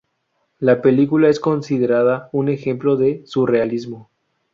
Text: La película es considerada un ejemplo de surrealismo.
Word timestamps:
La 0.57 0.81
película 0.81 1.29
es 1.29 1.39
considerada 1.39 2.27
un 2.31 2.49
ejemplo 2.49 2.95
de 2.97 3.21
surrealismo. 3.27 4.09